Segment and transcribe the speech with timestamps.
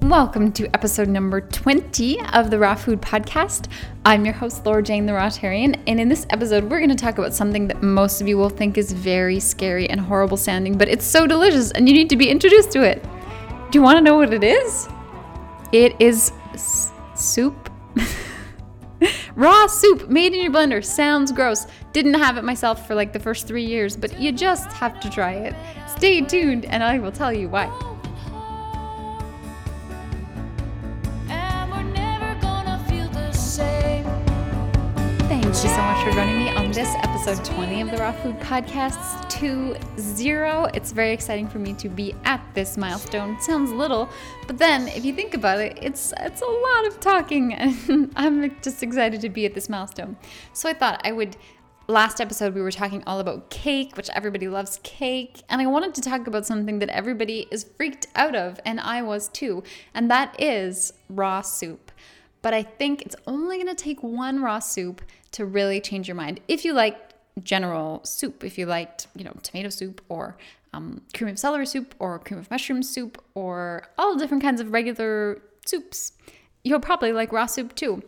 [0.00, 3.66] Welcome to episode number 20 of the Raw Food Podcast.
[4.04, 7.18] I'm your host, Laura Jane, the Rawtarian, and in this episode, we're going to talk
[7.18, 10.88] about something that most of you will think is very scary and horrible sounding, but
[10.88, 13.02] it's so delicious and you need to be introduced to it.
[13.70, 14.88] Do you want to know what it is?
[15.72, 17.70] It is s- soup.
[19.38, 20.84] Raw soup made in your blender.
[20.84, 21.68] Sounds gross.
[21.92, 25.08] Didn't have it myself for like the first three years, but you just have to
[25.08, 25.54] try it.
[25.86, 27.97] Stay tuned and I will tell you why.
[36.08, 40.74] For joining me on this episode 20 of the Raw Food Podcasts 2.0.
[40.74, 43.34] It's very exciting for me to be at this milestone.
[43.34, 44.08] It sounds little,
[44.46, 47.52] but then if you think about it, it's it's a lot of talking
[47.88, 50.16] and I'm just excited to be at this milestone.
[50.54, 51.36] So I thought I would
[51.88, 55.94] last episode we were talking all about cake, which everybody loves cake, and I wanted
[55.96, 60.10] to talk about something that everybody is freaked out of and I was too, and
[60.10, 61.87] that is raw soup
[62.42, 66.40] but I think it's only to take one raw soup to really change your mind.
[66.48, 66.96] If you like
[67.42, 70.36] general soup, if you liked, you know, tomato soup or
[70.72, 74.72] um, cream of celery soup or cream of mushroom soup or all different kinds of
[74.72, 76.12] regular soups,
[76.64, 78.02] you'll probably like raw soup too.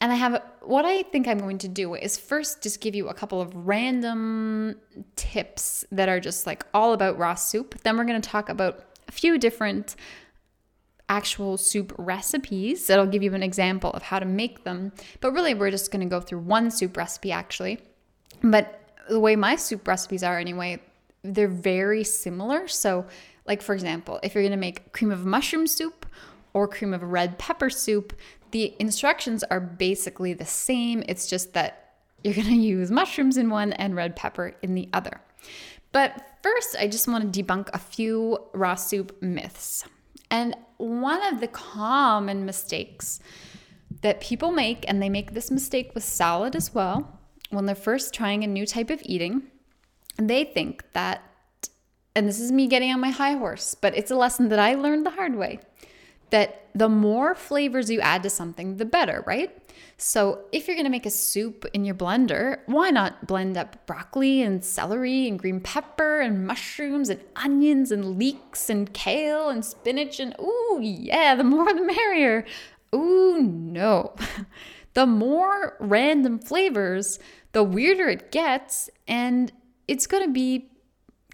[0.00, 3.08] And I have what I think I'm going to do is first just give you
[3.08, 4.76] a couple of random
[5.14, 7.80] tips that are just like all about raw soup.
[7.82, 9.94] Then we're going to talk about a few different
[11.08, 14.92] actual soup recipes that'll give you an example of how to make them.
[15.20, 17.80] But really, we're just going to go through one soup recipe actually.
[18.42, 20.80] But the way my soup recipes are, anyway,
[21.22, 22.68] they're very similar.
[22.68, 23.06] So,
[23.46, 26.06] like for example, if you're going to make cream of mushroom soup
[26.54, 28.12] or cream of red pepper soup,
[28.52, 31.02] the instructions are basically the same.
[31.08, 34.88] It's just that you're going to use mushrooms in one and red pepper in the
[34.92, 35.20] other.
[35.90, 39.84] But first, I just want to debunk a few raw soup myths.
[40.32, 43.20] And one of the common mistakes
[44.00, 47.20] that people make, and they make this mistake with salad as well,
[47.50, 49.42] when they're first trying a new type of eating,
[50.16, 51.22] they think that,
[52.16, 54.74] and this is me getting on my high horse, but it's a lesson that I
[54.74, 55.60] learned the hard way,
[56.32, 59.50] that the more flavors you add to something, the better, right?
[59.98, 64.42] So, if you're gonna make a soup in your blender, why not blend up broccoli
[64.42, 70.18] and celery and green pepper and mushrooms and onions and leeks and kale and spinach
[70.18, 72.44] and ooh, yeah, the more the merrier.
[72.94, 74.14] Ooh, no.
[74.94, 77.18] the more random flavors,
[77.52, 79.52] the weirder it gets, and
[79.86, 80.70] it's gonna be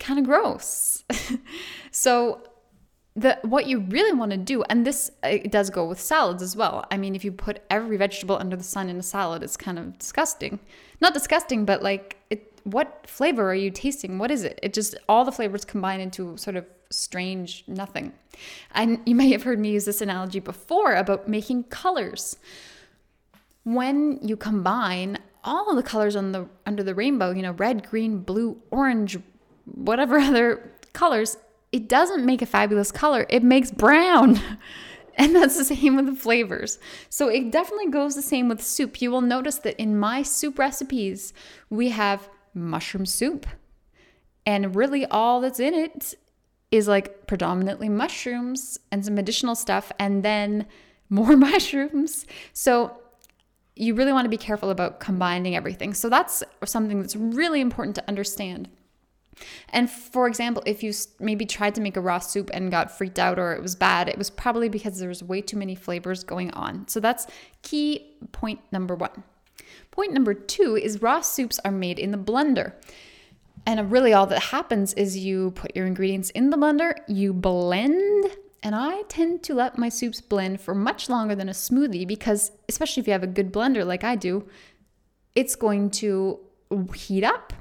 [0.00, 1.04] kind of gross.
[1.92, 2.42] so,
[3.18, 6.56] the what you really want to do and this it does go with salads as
[6.56, 6.86] well.
[6.90, 9.78] I mean if you put every vegetable under the sun in a salad it's kind
[9.78, 10.58] of disgusting.
[11.00, 14.18] Not disgusting but like it what flavor are you tasting?
[14.18, 14.58] What is it?
[14.62, 18.12] It just all the flavors combine into sort of strange nothing.
[18.72, 22.36] And you may have heard me use this analogy before about making colors.
[23.64, 28.18] When you combine all the colors on the under the rainbow you know red green
[28.18, 29.18] blue orange
[29.64, 31.36] whatever other colors
[31.72, 34.40] it doesn't make a fabulous color, it makes brown.
[35.18, 36.78] And that's the same with the flavors.
[37.10, 39.02] So it definitely goes the same with soup.
[39.02, 41.32] You will notice that in my soup recipes,
[41.68, 43.44] we have mushroom soup.
[44.46, 46.14] And really, all that's in it
[46.70, 50.66] is like predominantly mushrooms and some additional stuff, and then
[51.10, 52.24] more mushrooms.
[52.52, 52.96] So
[53.74, 55.94] you really want to be careful about combining everything.
[55.94, 58.68] So that's something that's really important to understand.
[59.70, 63.18] And for example, if you maybe tried to make a raw soup and got freaked
[63.18, 66.24] out or it was bad, it was probably because there was way too many flavors
[66.24, 66.88] going on.
[66.88, 67.26] So that's
[67.62, 69.22] key point number one.
[69.90, 72.72] Point number two is raw soups are made in the blender.
[73.66, 78.30] And really, all that happens is you put your ingredients in the blender, you blend,
[78.62, 82.50] and I tend to let my soups blend for much longer than a smoothie because,
[82.68, 84.48] especially if you have a good blender like I do,
[85.34, 86.40] it's going to
[86.94, 87.52] heat up.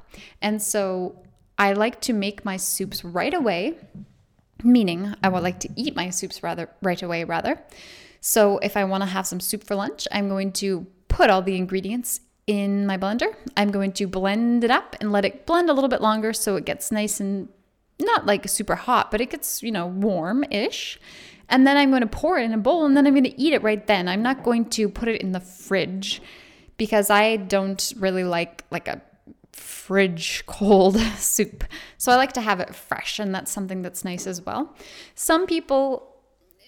[0.42, 1.22] And so
[1.58, 3.74] I like to make my soups right away,
[4.62, 7.60] meaning I would like to eat my soups rather right away rather.
[8.20, 11.42] So if I want to have some soup for lunch, I'm going to put all
[11.42, 13.34] the ingredients in my blender.
[13.56, 16.56] I'm going to blend it up and let it blend a little bit longer so
[16.56, 17.48] it gets nice and
[18.00, 21.00] not like super hot, but it gets, you know, warm-ish.
[21.48, 23.40] And then I'm going to pour it in a bowl and then I'm going to
[23.40, 24.06] eat it right then.
[24.08, 26.22] I'm not going to put it in the fridge
[26.76, 29.00] because I don't really like like a
[29.52, 31.64] fridge cold soup.
[31.96, 34.74] So I like to have it fresh, and that's something that's nice as well.
[35.14, 36.18] Some people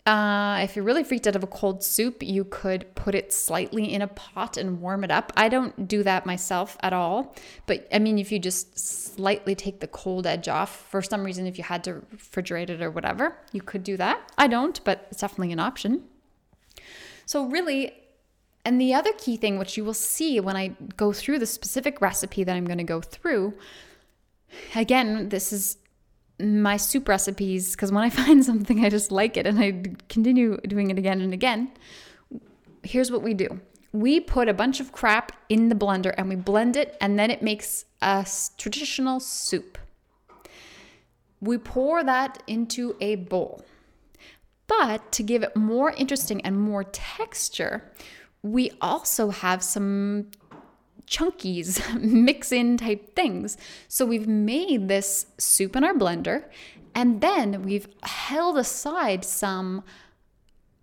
[0.07, 3.93] uh, if you're really freaked out of a cold soup, you could put it slightly
[3.93, 5.33] in a pot and warm it up.
[5.37, 7.35] I don't do that myself at all.
[7.67, 11.47] But I mean, if you just slightly take the cold edge off, for some reason,
[11.47, 14.33] if you had to refrigerate it or whatever, you could do that.
[14.39, 16.05] I don't, but it's definitely an option.
[17.27, 17.93] So, really,
[18.65, 22.01] and the other key thing, which you will see when I go through the specific
[22.01, 23.55] recipe that I'm going to go through,
[24.75, 25.79] again, this is
[26.39, 30.59] my soup recipes because when I find something, I just like it and I continue
[30.59, 31.73] doing it again and again.
[32.83, 33.61] Here's what we do
[33.93, 37.31] we put a bunch of crap in the blender and we blend it, and then
[37.31, 38.27] it makes a
[38.57, 39.79] traditional soup.
[41.41, 43.65] We pour that into a bowl.
[44.67, 47.91] But to give it more interesting and more texture,
[48.43, 50.31] we also have some
[51.07, 53.57] chunkies, mix in type things.
[53.89, 56.45] So we've made this soup in our blender
[56.95, 59.85] and then we've held aside some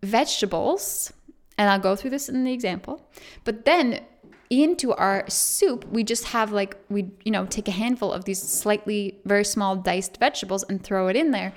[0.03, 1.11] vegetables.
[1.57, 3.09] And I'll go through this in the example.
[3.43, 4.01] But then
[4.49, 8.41] into our soup, we just have like, we, you know, take a handful of these
[8.41, 11.53] slightly very small diced vegetables and throw it in there.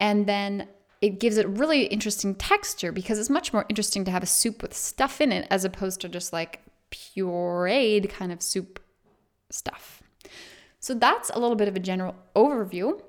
[0.00, 0.68] And then
[1.00, 4.62] it gives it really interesting texture because it's much more interesting to have a soup
[4.62, 6.60] with stuff in it as opposed to just like
[6.90, 8.80] pureed kind of soup
[9.50, 10.02] stuff.
[10.80, 13.00] So that's a little bit of a general overview.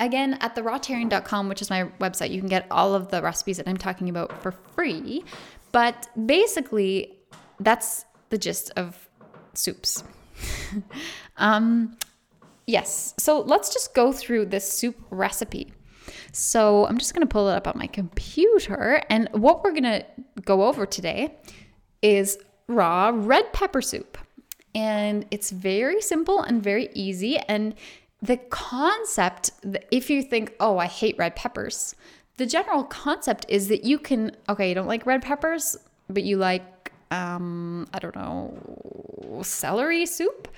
[0.00, 3.58] Again, at the rawtarian.com, which is my website, you can get all of the recipes
[3.58, 5.22] that I'm talking about for free.
[5.70, 7.18] But basically,
[7.60, 9.08] that's the gist of
[9.54, 10.02] soups.
[11.36, 11.96] um,
[12.66, 15.72] yes, so let's just go through this soup recipe.
[16.32, 19.02] So I'm just going to pull it up on my computer.
[19.08, 20.04] And what we're going to
[20.44, 21.36] go over today
[22.00, 24.18] is raw red pepper soup.
[24.74, 27.36] And it's very simple and very easy.
[27.36, 27.74] And
[28.22, 29.50] the concept,
[29.90, 31.94] if you think, oh, I hate red peppers,
[32.38, 35.76] the general concept is that you can, okay, you don't like red peppers,
[36.08, 40.48] but you like, um, I don't know, celery soup.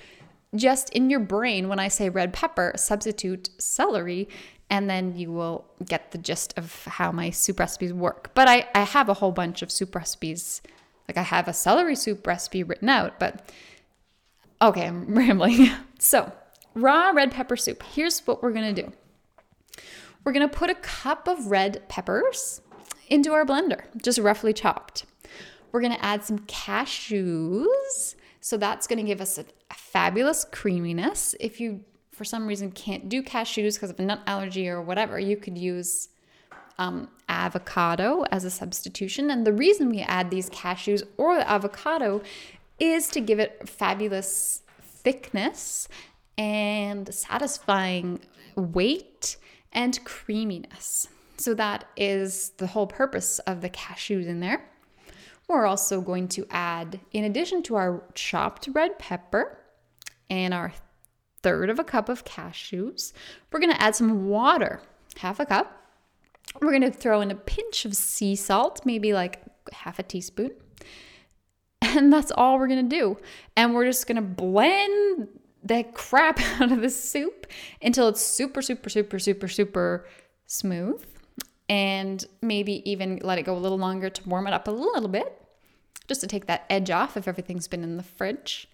[0.55, 4.29] Just in your brain, when I say red pepper, substitute celery,
[4.69, 8.31] and then you will get the gist of how my soup recipes work.
[8.33, 10.61] But I, I have a whole bunch of soup recipes
[11.07, 13.49] like I have a celery soup recipe written out, but
[14.61, 15.69] okay, I'm rambling.
[15.99, 16.31] So,
[16.73, 17.83] raw red pepper soup.
[17.83, 18.91] Here's what we're gonna do
[20.23, 22.61] we're gonna put a cup of red peppers
[23.07, 25.05] into our blender, just roughly chopped.
[25.71, 28.15] We're gonna add some cashews.
[28.41, 31.35] So, that's gonna give us a, a fabulous creaminess.
[31.39, 31.81] If you,
[32.15, 35.57] for some reason, can't do cashews because of a nut allergy or whatever, you could
[35.57, 36.07] use
[36.77, 39.29] um, avocado as a substitution.
[39.29, 42.21] And the reason we add these cashews or the avocado
[42.79, 45.89] is to give it fabulous thickness
[46.37, 48.21] and satisfying
[48.55, 49.35] weight
[49.73, 51.09] and creaminess.
[51.35, 54.69] So that is the whole purpose of the cashews in there.
[55.49, 59.59] We're also going to add, in addition to our chopped red pepper
[60.29, 60.73] and our
[61.45, 63.13] third of a cup of cashews,
[63.51, 64.81] we're to add some water,
[65.17, 65.79] half a cup.
[66.59, 70.51] We're to throw in a pinch of sea salt, maybe like half a teaspoon.
[71.81, 73.17] And that's all we're to do.
[73.55, 75.27] And we're just to blend
[75.63, 77.45] the crap out of the soup
[77.79, 80.07] until it's super, super, super, super, super
[80.47, 81.05] smooth.
[81.69, 85.07] And maybe even let it go a little longer to warm it up a little
[85.07, 85.41] bit,
[86.07, 88.67] just to take that edge off if everything's been in the fridge.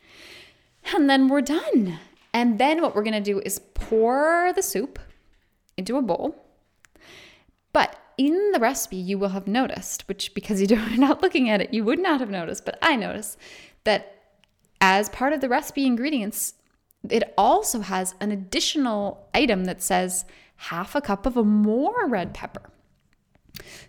[0.95, 1.99] And then we're done.
[2.33, 4.99] And then what we're going to do is pour the soup
[5.77, 6.35] into a bowl
[7.73, 11.73] but in the recipe, you will have noticed, which because you're not looking at it,
[11.73, 13.37] you would not have noticed, but I noticed
[13.83, 14.15] that
[14.79, 16.55] as part of the recipe ingredients,
[17.09, 22.33] it also has an additional item that says half a cup of a more red
[22.33, 22.69] pepper.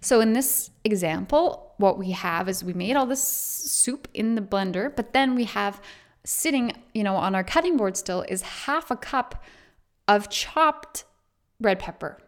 [0.01, 4.43] So in this example, what we have is we made all this soup in the
[4.43, 5.81] blender, but then we have
[6.25, 9.43] sitting, you know, on our cutting board still is half a cup
[10.09, 11.05] of chopped
[11.61, 12.19] red pepper.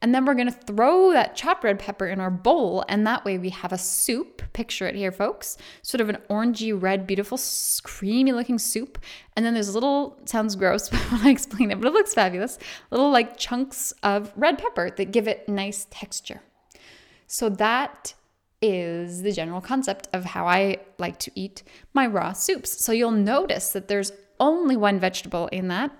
[0.00, 2.84] And then we're going to throw that chopped red pepper in our bowl.
[2.88, 4.42] And that way we have a soup.
[4.52, 5.56] Picture it here, folks.
[5.82, 7.38] Sort of an orangey red, beautiful,
[7.82, 8.98] creamy looking soup.
[9.34, 12.58] And then there's little, sounds gross when I explain it, but it looks fabulous.
[12.90, 16.42] Little like chunks of red pepper that give it nice texture.
[17.26, 18.14] So that
[18.62, 22.84] is the general concept of how I like to eat my raw soups.
[22.84, 25.90] So you'll notice that there's only one vegetable in that,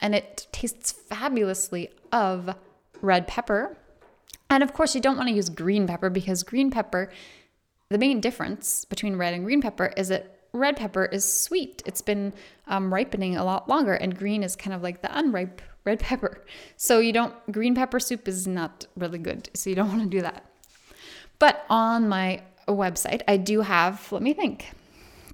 [0.00, 2.54] and it tastes fabulously of
[3.00, 3.76] red pepper.
[4.50, 7.10] And of course, you don't want to use green pepper because green pepper,
[7.88, 11.82] the main difference between red and green pepper is that red pepper is sweet.
[11.84, 12.32] It's been
[12.66, 16.44] um, ripening a lot longer, and green is kind of like the unripe red pepper.
[16.76, 19.50] So you don't, green pepper soup is not really good.
[19.54, 20.44] So you don't want to do that.
[21.38, 24.72] But on my website, I do have, let me think,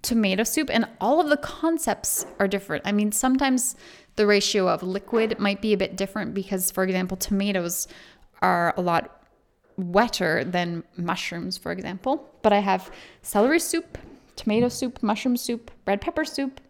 [0.02, 2.86] tomato soup, and all of the concepts are different.
[2.86, 3.76] I mean, sometimes
[4.16, 7.86] the ratio of liquid might be a bit different because, for example, tomatoes
[8.42, 9.24] are a lot
[9.76, 12.28] wetter than mushrooms, for example.
[12.42, 12.90] But I have
[13.22, 13.98] celery soup,
[14.36, 16.60] tomato soup, mushroom soup, red pepper soup.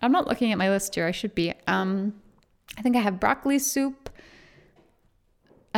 [0.00, 1.06] I'm not looking at my list here.
[1.06, 1.52] I should be.
[1.66, 2.14] Um,
[2.76, 4.07] I think I have broccoli soup.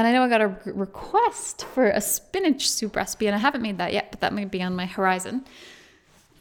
[0.01, 3.61] And I know I got a request for a spinach soup recipe, and I haven't
[3.61, 5.45] made that yet, but that might be on my horizon.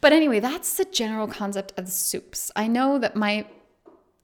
[0.00, 2.50] But anyway, that's the general concept of soups.
[2.56, 3.44] I know that my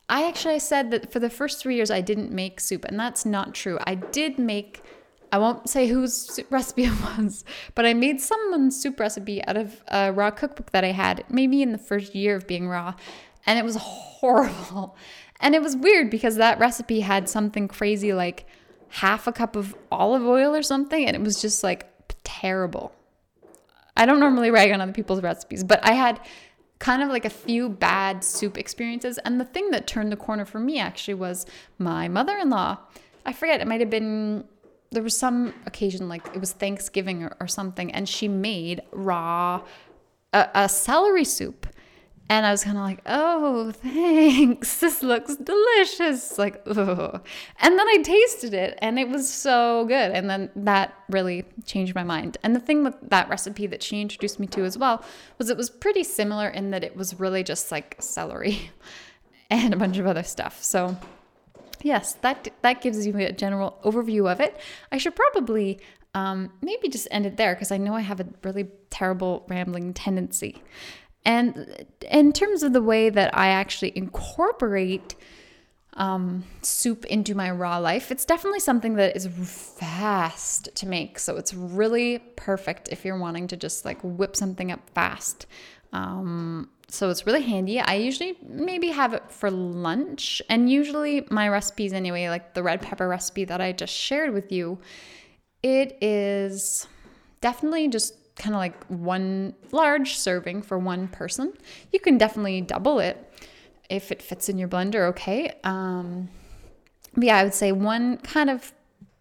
[0.09, 3.27] I actually said that for the first three years I didn't make soup, and that's
[3.27, 3.79] not true.
[3.87, 4.83] I did make,
[5.31, 9.83] I won't say whose recipe it was, but I made someone's soup recipe out of
[9.89, 12.95] a raw cookbook that I had, maybe in the first year of being raw,
[13.45, 14.97] and it was horrible.
[15.41, 18.47] And it was weird because that recipe had something crazy like
[18.89, 21.89] half a cup of olive oil or something, and it was just like
[22.25, 22.93] terrible.
[23.97, 26.21] I don't normally rag on other people's recipes, but I had
[26.79, 29.19] kind of like a few bad soup experiences.
[29.25, 31.47] And the thing that turned the corner for me actually was
[31.79, 32.79] my mother in law.
[33.25, 34.45] I forget, it might have been,
[34.91, 39.63] there was some occasion, like it was Thanksgiving or, or something, and she made raw,
[40.33, 41.66] a, a celery soup.
[42.29, 44.81] And I was kind of like, oh, thanks.
[44.87, 46.39] This looks delicious.
[46.39, 47.21] Like, oh.
[47.61, 50.11] And then I tasted it and it was so good.
[50.11, 52.37] And then that really changed my mind.
[52.43, 55.05] And the thing with that recipe that she introduced me to as well
[55.39, 58.71] was it was pretty similar in that it was really just like celery
[59.51, 60.63] and a bunch of other stuff.
[60.63, 60.97] So,
[61.83, 64.59] yes, that that gives you a general overview of it.
[64.91, 65.81] I should probably
[66.15, 69.93] um, maybe just end it there because I know I have a really terrible rambling
[69.93, 70.63] tendency.
[71.27, 75.17] And in terms of the way that I actually incorporate
[75.95, 81.19] um, soup into my raw life, it's definitely something that is fast to make.
[81.19, 85.47] So it's really perfect if you're wanting to just like whip something up fast.
[85.93, 87.81] Um, so it's really handy.
[87.81, 92.81] I usually maybe have it for lunch, and usually my recipes, anyway, like the red
[92.83, 94.79] pepper recipe that I just shared with you,
[95.65, 96.87] it is
[97.41, 101.53] definitely just kind of like one large serving for one person.
[101.93, 103.33] You can definitely double it
[103.89, 105.59] if it fits in your blender, okay?
[105.65, 106.29] Um,
[107.17, 108.73] yeah, I would say one kind of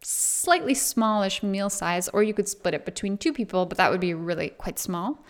[0.02, 4.02] slightly smallish meal size, or you could split it between two people, but that would
[4.02, 5.24] be really quite small.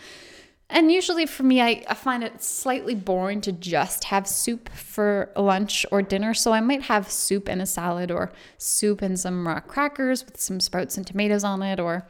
[0.67, 5.31] And usually for me, I, I find it slightly boring to just have soup for
[5.35, 6.33] lunch or dinner.
[6.33, 10.39] So I might have soup and a salad, or soup and some raw crackers with
[10.39, 12.07] some sprouts and tomatoes on it, or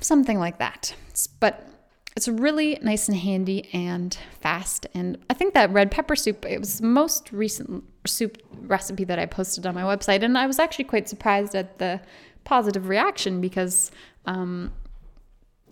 [0.00, 0.94] something like that.
[1.40, 1.68] But
[2.16, 4.86] it's really nice and handy and fast.
[4.94, 9.26] And I think that red pepper soup, it was most recent soup recipe that I
[9.26, 10.22] posted on my website.
[10.22, 12.00] And I was actually quite surprised at the
[12.44, 13.92] positive reaction because
[14.26, 14.72] um,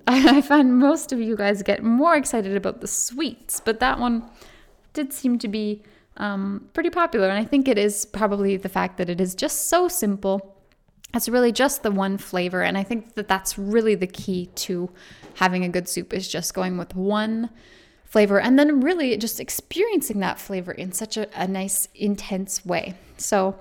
[0.06, 3.99] I, I find most of you guys get more excited about the sweets, but that
[3.99, 4.28] one
[4.92, 5.83] did seem to be
[6.16, 7.28] um, pretty popular.
[7.28, 10.55] And I think it is probably the fact that it is just so simple
[11.16, 12.62] it's really just the one flavor.
[12.62, 14.90] And I think that that's really the key to
[15.35, 17.50] having a good soup is just going with one
[18.04, 22.94] flavor and then really just experiencing that flavor in such a, a nice, intense way.
[23.16, 23.58] So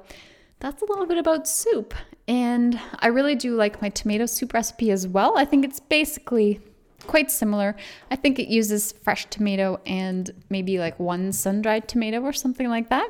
[0.60, 1.94] that's a little bit about soup.
[2.28, 5.38] And I really do like my tomato soup recipe as well.
[5.38, 6.62] I think it's basically
[7.08, 7.76] quite similar.
[8.10, 12.70] I think it uses fresh tomato and maybe like one sun dried tomato or something
[12.70, 13.10] like that.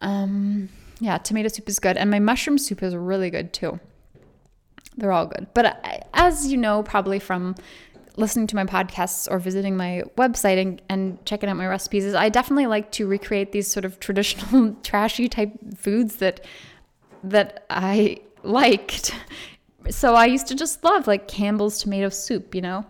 [0.00, 0.68] Um,
[1.00, 1.96] yeah, tomato soup is good.
[1.96, 3.80] And my mushroom soup is really good too.
[4.96, 5.48] They're all good.
[5.54, 7.54] But I, as you know, probably from
[8.16, 12.14] listening to my podcasts or visiting my website and, and checking out my recipes, is
[12.14, 16.44] I definitely like to recreate these sort of traditional trashy type foods that
[17.24, 19.14] that I liked.
[19.88, 22.84] So I used to just love like Campbell's tomato soup, you know,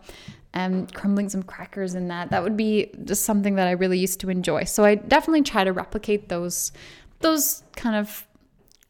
[0.53, 2.31] and crumbling some crackers in that.
[2.31, 4.65] That would be just something that I really used to enjoy.
[4.65, 6.73] So I definitely try to replicate those
[7.21, 8.27] those kind of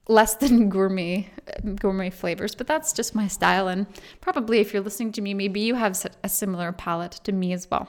[0.09, 1.31] less than gourmet
[1.77, 3.69] gourmet flavors but that's just my style.
[3.69, 3.87] And
[4.21, 7.71] probably if you're listening to me maybe you have a similar palate to me as
[7.71, 7.89] well.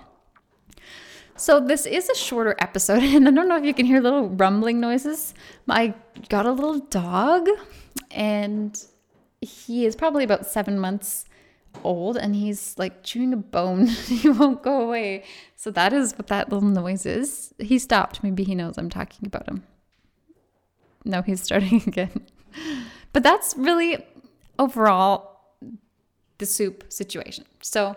[1.36, 4.30] So this is a shorter episode and i don't know if you can hear little
[4.30, 5.34] rumbling noises.
[5.68, 5.96] I
[6.30, 7.48] got a little dog
[8.12, 8.80] and
[9.42, 11.26] he is probably about seven months
[11.84, 13.88] old and he's like chewing a bone.
[14.22, 15.24] He won't go away.
[15.56, 17.54] So that is what that little noise is.
[17.58, 18.24] He stopped.
[18.24, 19.64] Maybe he knows i'm talking about him
[21.06, 22.28] no, he's starting again.
[23.14, 24.06] But that's really
[24.60, 25.32] overall
[26.38, 27.46] the soup situation.
[27.62, 27.96] So,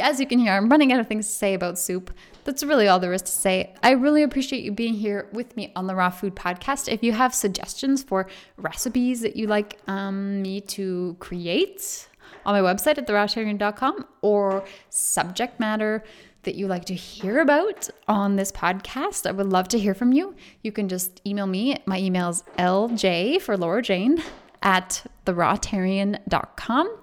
[0.00, 2.12] as you can hear, I'm running out of things to say about soup.
[2.44, 3.74] That's really all there is to say.
[3.82, 6.90] I really appreciate you being here with me on the Raw Food Podcast.
[6.92, 12.08] If you have suggestions for recipes that you like um, me to create,
[12.44, 16.02] on my website at therawtarian.com or subject matter
[16.42, 19.26] that you like to hear about on this podcast.
[19.26, 20.34] I would love to hear from you.
[20.62, 21.76] You can just email me.
[21.86, 24.22] My email is lj for Laura Jane
[24.62, 26.96] at therawtarian.com.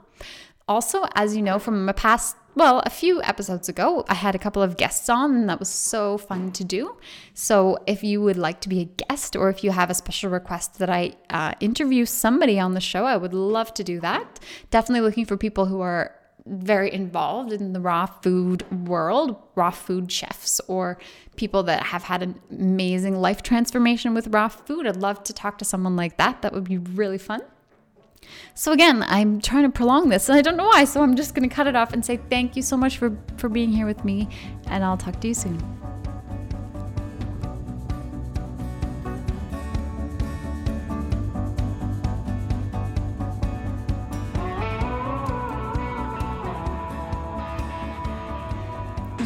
[0.68, 4.38] Also, as you know from my past well, a few episodes ago, I had a
[4.38, 6.98] couple of guests on, and that was so fun to do.
[7.34, 10.30] So, if you would like to be a guest or if you have a special
[10.30, 14.42] request that I uh, interview somebody on the show, I would love to do that.
[14.72, 16.14] Definitely looking for people who are
[16.46, 20.98] very involved in the raw food world, raw food chefs, or
[21.38, 24.86] people that have had an amazing life transformation with raw food.
[24.86, 26.42] I'd love to talk to someone like that.
[26.42, 27.42] That would be really fun.
[28.54, 31.34] So again, I'm trying to prolong this and I don't know why, so I'm just
[31.34, 33.86] going to cut it off and say thank you so much for for being here
[33.86, 34.28] with me
[34.68, 35.60] and I'll talk to you soon.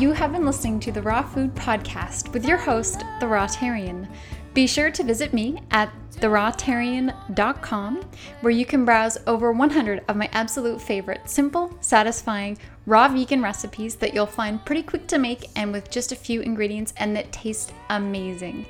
[0.03, 4.07] You have been listening to the Raw Food Podcast with your host, The Rawtarian.
[4.53, 8.01] Be sure to visit me at therawtarian.com,
[8.41, 13.95] where you can browse over 100 of my absolute favorite simple, satisfying, raw vegan recipes
[13.95, 17.31] that you'll find pretty quick to make and with just a few ingredients and that
[17.31, 18.67] taste amazing.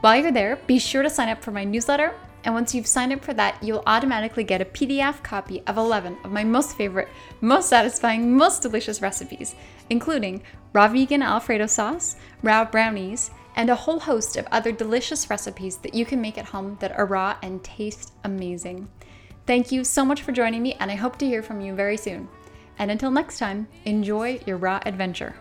[0.00, 2.14] While you're there, be sure to sign up for my newsletter.
[2.44, 6.16] And once you've signed up for that, you'll automatically get a PDF copy of 11
[6.24, 7.08] of my most favorite,
[7.42, 9.54] most satisfying, most delicious recipes,
[9.90, 15.78] including raw vegan Alfredo sauce, raw brownies, and a whole host of other delicious recipes
[15.78, 18.88] that you can make at home that are raw and taste amazing.
[19.46, 21.96] Thank you so much for joining me, and I hope to hear from you very
[21.96, 22.28] soon.
[22.78, 25.34] And until next time, enjoy your raw adventure.